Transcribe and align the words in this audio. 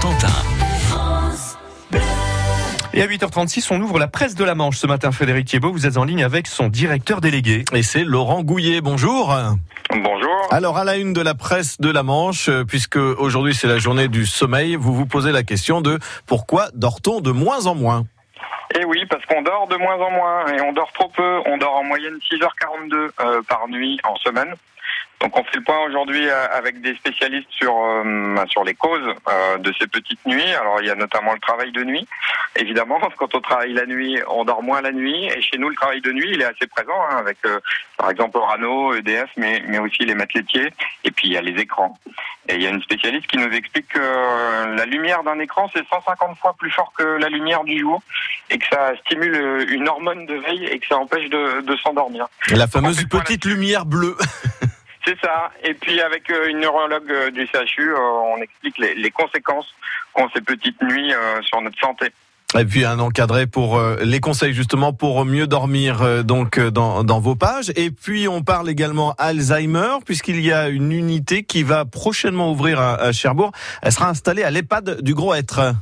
Cotentin. 0.00 0.28
Et 2.94 3.02
à 3.02 3.06
8h36, 3.06 3.68
on 3.72 3.80
ouvre 3.80 3.98
la 3.98 4.06
presse 4.06 4.36
de 4.36 4.44
la 4.44 4.54
Manche 4.54 4.76
ce 4.76 4.86
matin. 4.86 5.10
Frédéric 5.10 5.46
Thiebaud, 5.46 5.72
vous 5.72 5.86
êtes 5.86 5.96
en 5.96 6.04
ligne 6.04 6.22
avec 6.22 6.46
son 6.46 6.68
directeur 6.68 7.20
délégué. 7.20 7.64
Et 7.72 7.82
c'est 7.82 8.04
Laurent 8.04 8.42
Gouillet. 8.42 8.80
Bonjour. 8.80 9.36
Bonjour. 9.90 10.48
Alors 10.50 10.78
à 10.78 10.84
la 10.84 10.96
une 10.96 11.12
de 11.12 11.20
la 11.20 11.34
presse 11.34 11.80
de 11.80 11.90
la 11.90 12.04
Manche, 12.04 12.48
euh, 12.48 12.64
puisque 12.64 12.96
aujourd'hui 12.96 13.54
c'est 13.54 13.66
la 13.66 13.78
journée 13.78 14.06
du 14.06 14.24
sommeil, 14.24 14.76
vous 14.76 14.94
vous 14.94 15.06
posez 15.06 15.32
la 15.32 15.42
question 15.42 15.80
de 15.80 15.98
pourquoi 16.26 16.68
dort-on 16.74 17.20
de 17.20 17.32
moins 17.32 17.66
en 17.66 17.74
moins? 17.74 18.04
Et 18.78 18.84
oui, 18.84 19.04
parce 19.10 19.24
qu'on 19.26 19.42
dort 19.42 19.66
de 19.68 19.76
moins 19.76 19.96
en 19.96 20.10
moins 20.10 20.46
et 20.46 20.60
on 20.60 20.72
dort 20.72 20.92
trop 20.92 21.08
peu. 21.08 21.40
On 21.46 21.56
dort 21.58 21.74
en 21.74 21.84
moyenne 21.84 22.18
6h42 22.30 22.94
euh, 22.94 23.42
par 23.48 23.66
nuit 23.68 23.98
en 24.04 24.14
semaine. 24.16 24.54
Donc 25.20 25.36
on 25.36 25.42
fait 25.42 25.56
le 25.56 25.62
point 25.62 25.80
aujourd'hui 25.86 26.28
euh, 26.28 26.46
avec 26.52 26.80
des 26.80 26.94
spécialistes 26.94 27.50
sur 27.50 27.74
euh, 27.76 28.36
sur 28.46 28.62
les 28.62 28.74
causes 28.74 29.14
euh, 29.28 29.58
de 29.58 29.72
ces 29.78 29.86
petites 29.88 30.24
nuits. 30.26 30.54
Alors 30.60 30.80
il 30.80 30.86
y 30.86 30.90
a 30.90 30.94
notamment 30.94 31.32
le 31.32 31.40
travail 31.40 31.72
de 31.72 31.82
nuit. 31.82 32.06
Évidemment, 32.56 33.00
quand 33.18 33.34
on 33.34 33.40
travaille 33.40 33.72
la 33.72 33.86
nuit, 33.86 34.18
on 34.28 34.44
dort 34.44 34.62
moins 34.62 34.80
la 34.80 34.92
nuit. 34.92 35.26
Et 35.26 35.42
chez 35.42 35.58
nous, 35.58 35.68
le 35.68 35.74
travail 35.74 36.00
de 36.00 36.12
nuit, 36.12 36.30
il 36.32 36.40
est 36.40 36.44
assez 36.44 36.66
présent 36.66 37.00
hein, 37.10 37.16
avec 37.18 37.38
euh, 37.46 37.58
par 37.96 38.10
exemple 38.10 38.36
Orano, 38.36 38.94
EDF, 38.94 39.30
mais 39.36 39.62
mais 39.66 39.78
aussi 39.78 40.04
les 40.04 40.14
maîtres 40.14 40.36
laitiers. 40.36 40.72
Et 41.04 41.10
puis 41.10 41.28
il 41.28 41.32
y 41.32 41.36
a 41.36 41.42
les 41.42 41.60
écrans. 41.60 41.98
Et 42.48 42.54
il 42.54 42.62
y 42.62 42.66
a 42.66 42.70
une 42.70 42.82
spécialiste 42.82 43.26
qui 43.26 43.36
nous 43.36 43.52
explique 43.52 43.88
que 43.88 43.98
euh, 44.00 44.74
la 44.76 44.86
lumière 44.86 45.22
d'un 45.22 45.38
écran 45.38 45.68
c'est 45.74 45.86
150 45.86 46.38
fois 46.38 46.54
plus 46.58 46.70
fort 46.70 46.92
que 46.96 47.02
la 47.02 47.28
lumière 47.28 47.62
du 47.64 47.78
jour 47.78 48.02
et 48.50 48.58
que 48.58 48.64
ça 48.70 48.92
stimule 49.04 49.34
euh, 49.34 49.66
une 49.68 49.86
hormone 49.88 50.24
de 50.26 50.34
veille 50.34 50.64
et 50.64 50.78
que 50.78 50.86
ça 50.86 50.96
empêche 50.96 51.28
de, 51.28 51.60
de 51.60 51.76
s'endormir. 51.76 52.26
La 52.50 52.66
fameuse 52.66 53.04
petite 53.04 53.44
lumière 53.44 53.84
bleue. 53.84 54.16
C'est 55.08 55.18
ça. 55.22 55.50
Et 55.64 55.72
puis 55.72 56.02
avec 56.02 56.30
euh, 56.30 56.48
une 56.48 56.60
neurologue 56.60 57.10
euh, 57.10 57.30
du 57.30 57.46
CHU, 57.46 57.94
euh, 57.94 57.98
on 57.98 58.42
explique 58.42 58.76
les, 58.76 58.94
les 58.94 59.10
conséquences 59.10 59.74
qu'ont 60.12 60.28
ces 60.34 60.42
petites 60.42 60.82
nuits 60.82 61.14
sur 61.42 61.62
notre 61.62 61.78
santé. 61.78 62.12
Et 62.58 62.64
puis 62.66 62.84
un 62.84 62.98
encadré 62.98 63.46
pour 63.46 63.80
les 64.00 64.20
conseils 64.20 64.52
justement 64.54 64.92
pour 64.92 65.24
mieux 65.26 65.46
dormir 65.46 66.24
donc 66.24 66.58
dans, 66.58 67.04
dans 67.04 67.20
vos 67.20 67.36
pages. 67.36 67.70
Et 67.76 67.90
puis 67.90 68.26
on 68.26 68.42
parle 68.42 68.70
également 68.70 69.14
Alzheimer 69.18 69.98
puisqu'il 70.04 70.40
y 70.40 70.50
a 70.50 70.68
une 70.68 70.92
unité 70.92 71.42
qui 71.42 71.62
va 71.62 71.84
prochainement 71.84 72.50
ouvrir 72.50 72.80
à, 72.80 73.12
Cherbourg. 73.12 73.52
Elle 73.82 73.92
sera 73.92 74.08
installée 74.08 74.44
à 74.44 74.50
l'EHPAD 74.50 75.02
du 75.02 75.14
Gros 75.14 75.34
Être. 75.34 75.74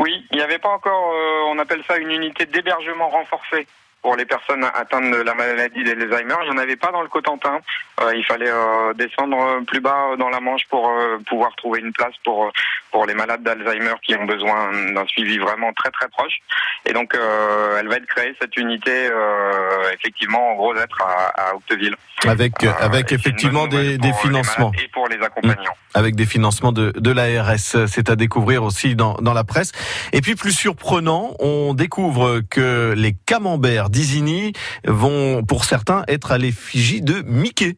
Oui, 0.00 0.24
il 0.30 0.36
n'y 0.36 0.42
avait 0.42 0.58
pas 0.58 0.70
encore, 0.70 1.12
euh, 1.12 1.52
on 1.52 1.58
appelle 1.58 1.82
ça 1.86 1.98
une 1.98 2.10
unité 2.10 2.46
d'hébergement 2.46 3.08
renforcée 3.08 3.66
pour 4.02 4.16
les 4.16 4.24
personnes 4.24 4.64
atteintes 4.64 5.10
de 5.10 5.22
la 5.22 5.34
maladie 5.34 5.84
d'Alzheimer. 5.84 6.34
Il 6.44 6.50
n'y 6.50 6.56
en 6.56 6.62
avait 6.62 6.76
pas 6.76 6.90
dans 6.92 7.02
le 7.02 7.08
Cotentin. 7.08 7.58
Euh, 8.00 8.14
il 8.14 8.24
fallait 8.24 8.50
euh, 8.50 8.92
descendre 8.94 9.60
plus 9.66 9.80
bas 9.80 10.16
dans 10.18 10.30
la 10.30 10.40
Manche 10.40 10.66
pour 10.68 10.88
euh, 10.88 11.18
pouvoir 11.26 11.54
trouver 11.56 11.80
une 11.80 11.92
place 11.92 12.14
pour 12.24 12.46
euh, 12.46 12.50
pour 12.92 13.06
les 13.06 13.14
malades 13.14 13.42
d'Alzheimer 13.42 13.94
qui 14.02 14.14
ont 14.16 14.24
besoin 14.24 14.70
d'un 14.94 15.06
suivi 15.06 15.38
vraiment 15.38 15.72
très 15.72 15.90
très 15.90 16.08
proche. 16.08 16.38
Et 16.86 16.92
donc, 16.92 17.14
euh, 17.14 17.78
elle 17.78 17.88
va 17.88 17.96
être 17.96 18.06
créée 18.06 18.34
cette 18.40 18.56
unité 18.56 19.08
euh, 19.10 19.92
effectivement 19.94 20.52
en 20.52 20.54
gros 20.54 20.74
être 20.76 21.02
à, 21.02 21.48
à 21.50 21.54
Octeville. 21.54 21.96
Avec 22.26 22.52
Euh, 22.64 22.72
avec 22.80 23.12
effectivement 23.12 23.66
des, 23.66 23.96
des 23.96 24.12
financements. 24.14 24.72
Et 24.82 24.88
accompagnants. 25.22 25.72
avec 25.94 26.14
des 26.14 26.26
financements 26.26 26.72
de, 26.72 26.92
de 26.96 27.10
l'ARS. 27.10 27.58
C'est 27.86 28.10
à 28.10 28.16
découvrir 28.16 28.62
aussi 28.62 28.94
dans, 28.94 29.14
dans 29.14 29.32
la 29.32 29.44
presse. 29.44 29.72
Et 30.12 30.20
puis 30.20 30.34
plus 30.34 30.52
surprenant, 30.52 31.34
on 31.38 31.74
découvre 31.74 32.40
que 32.48 32.94
les 32.96 33.12
camemberts 33.26 33.90
d'Isigny 33.90 34.52
vont, 34.86 35.42
pour 35.42 35.64
certains, 35.64 36.04
être 36.08 36.32
à 36.32 36.38
l'effigie 36.38 37.02
de 37.02 37.22
Mickey. 37.22 37.76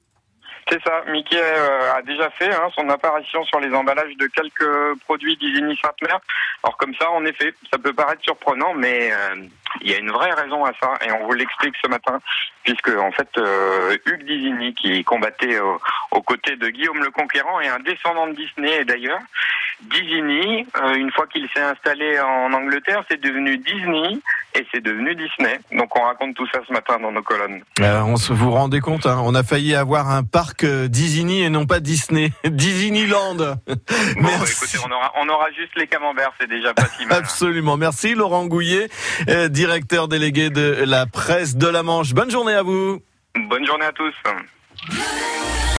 C'est 0.72 0.82
ça. 0.84 1.02
Mickey 1.08 1.36
euh, 1.38 1.92
a 1.92 2.00
déjà 2.00 2.30
fait 2.30 2.50
hein, 2.50 2.70
son 2.74 2.88
apparition 2.88 3.44
sur 3.44 3.60
les 3.60 3.74
emballages 3.74 4.16
de 4.16 4.26
quelques 4.28 4.98
produits 5.00 5.36
d'Isigny 5.36 5.76
Sainte-Mère. 5.76 6.18
Alors 6.62 6.78
comme 6.78 6.94
ça, 6.94 7.10
en 7.10 7.26
effet, 7.26 7.52
ça 7.70 7.78
peut 7.78 7.92
paraître 7.92 8.22
surprenant, 8.22 8.72
mais 8.72 9.12
euh, 9.12 9.42
il 9.82 9.90
y 9.90 9.94
a 9.94 9.98
une 9.98 10.10
vraie 10.10 10.32
raison 10.32 10.64
à 10.64 10.72
ça, 10.80 10.94
et 11.06 11.12
on 11.12 11.26
vous 11.26 11.34
l'explique 11.34 11.74
ce 11.84 11.88
matin, 11.88 12.18
puisque 12.64 12.88
en 12.88 13.12
fait, 13.12 13.28
euh, 13.36 13.98
Hugues 14.06 14.24
d'Isigny, 14.24 14.72
qui 14.72 15.04
combattait 15.04 15.60
aux 16.10 16.22
côtés 16.22 16.56
de 16.56 16.68
Guillaume 16.70 17.04
le 17.04 17.10
Conquérant, 17.10 17.60
est 17.60 17.68
un 17.68 17.80
descendant 17.80 18.28
de 18.28 18.32
Disney, 18.32 18.82
d'ailleurs, 18.86 19.20
Disney, 19.82 20.64
une 20.94 21.10
fois 21.12 21.26
qu'il 21.26 21.50
s'est 21.50 21.60
installé 21.60 22.18
en 22.20 22.50
Angleterre, 22.54 23.04
c'est 23.10 23.20
devenu 23.20 23.58
Disney, 23.58 24.16
et 24.54 24.66
c'est 24.72 24.82
devenu 24.82 25.14
Disney. 25.14 25.58
Donc 25.72 25.96
on 25.98 26.02
raconte 26.02 26.34
tout 26.34 26.46
ça 26.52 26.60
ce 26.66 26.72
matin 26.72 26.98
dans 27.00 27.12
nos 27.12 27.22
colonnes. 27.22 27.62
Euh, 27.80 28.00
on 28.02 28.16
se 28.16 28.32
vous 28.32 28.50
rendez 28.50 28.80
compte, 28.80 29.06
hein, 29.06 29.20
on 29.24 29.34
a 29.34 29.42
failli 29.42 29.74
avoir 29.74 30.10
un 30.10 30.22
parc 30.24 30.64
euh, 30.64 30.88
Disney 30.88 31.40
et 31.40 31.50
non 31.50 31.66
pas 31.66 31.80
Disney, 31.80 32.30
Disneyland. 32.44 33.34
Bon, 33.36 33.54
bah, 33.66 33.74
Merci. 34.16 34.52
écoutez, 34.52 34.78
on 34.86 34.90
aura, 34.90 35.12
on 35.20 35.28
aura 35.28 35.50
juste 35.52 35.72
les 35.76 35.86
camemberts, 35.86 36.32
c'est 36.40 36.48
déjà 36.48 36.74
pas 36.74 36.86
si 36.98 37.06
mal. 37.06 37.18
Absolument. 37.18 37.76
Merci 37.76 38.14
Laurent 38.14 38.46
Gouillet, 38.46 38.88
euh, 39.28 39.48
directeur 39.48 40.08
délégué 40.08 40.50
de 40.50 40.84
la 40.86 41.06
presse 41.06 41.56
de 41.56 41.68
la 41.68 41.82
Manche. 41.82 42.12
Bonne 42.14 42.30
journée 42.30 42.54
à 42.54 42.62
vous. 42.62 43.00
Bonne 43.48 43.66
journée 43.66 43.86
à 43.86 43.92
tous. 43.92 44.12